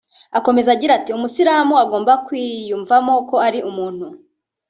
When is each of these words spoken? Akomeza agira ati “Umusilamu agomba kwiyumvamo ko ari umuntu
Akomeza 0.37 0.69
agira 0.75 0.91
ati 0.95 1.11
“Umusilamu 1.17 1.73
agomba 1.83 2.13
kwiyumvamo 2.25 3.13
ko 3.29 3.35
ari 3.47 3.59
umuntu 3.69 4.05